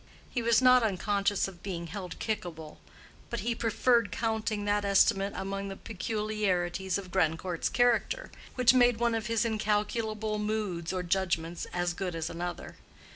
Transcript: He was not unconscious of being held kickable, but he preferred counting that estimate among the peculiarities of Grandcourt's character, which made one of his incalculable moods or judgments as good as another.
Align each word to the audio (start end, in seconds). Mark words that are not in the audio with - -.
He 0.31 0.41
was 0.41 0.63
not 0.63 0.81
unconscious 0.81 1.47
of 1.47 1.61
being 1.61 1.85
held 1.85 2.17
kickable, 2.17 2.79
but 3.29 3.41
he 3.41 3.53
preferred 3.53 4.11
counting 4.11 4.65
that 4.65 4.83
estimate 4.83 5.33
among 5.35 5.67
the 5.67 5.75
peculiarities 5.75 6.97
of 6.97 7.11
Grandcourt's 7.11 7.69
character, 7.69 8.31
which 8.55 8.73
made 8.73 8.97
one 8.97 9.13
of 9.13 9.27
his 9.27 9.45
incalculable 9.45 10.39
moods 10.39 10.91
or 10.91 11.03
judgments 11.03 11.67
as 11.71 11.93
good 11.93 12.15
as 12.15 12.31
another. 12.31 12.77